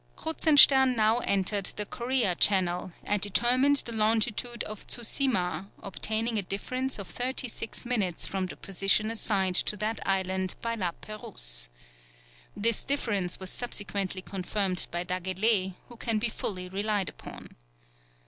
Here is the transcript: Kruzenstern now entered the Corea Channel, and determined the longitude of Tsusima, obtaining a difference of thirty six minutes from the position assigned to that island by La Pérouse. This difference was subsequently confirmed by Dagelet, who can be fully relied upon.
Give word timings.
Kruzenstern 0.15 0.95
now 0.95 1.19
entered 1.19 1.65
the 1.75 1.85
Corea 1.85 2.33
Channel, 2.33 2.91
and 3.03 3.21
determined 3.21 3.75
the 3.85 3.91
longitude 3.91 4.63
of 4.63 4.87
Tsusima, 4.87 5.67
obtaining 5.79 6.39
a 6.39 6.41
difference 6.41 6.97
of 6.97 7.07
thirty 7.07 7.47
six 7.47 7.85
minutes 7.85 8.25
from 8.25 8.47
the 8.47 8.55
position 8.57 9.11
assigned 9.11 9.55
to 9.57 9.77
that 9.77 9.99
island 10.03 10.55
by 10.59 10.73
La 10.73 10.89
Pérouse. 11.03 11.67
This 12.57 12.83
difference 12.83 13.39
was 13.39 13.51
subsequently 13.51 14.23
confirmed 14.23 14.87
by 14.89 15.03
Dagelet, 15.03 15.75
who 15.87 15.97
can 15.97 16.17
be 16.17 16.29
fully 16.29 16.67
relied 16.67 17.07
upon. 17.07 17.55